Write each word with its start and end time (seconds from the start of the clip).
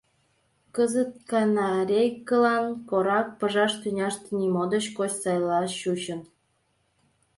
Кызыт 0.75 1.11
канарейкылан 1.29 2.65
корак 2.89 3.27
пыжаш 3.39 3.73
тӱняште 3.81 4.27
нимо 4.39 4.63
деч 4.73 4.85
коч 4.97 5.11
сайла 5.21 5.59
чучын. 5.81 6.21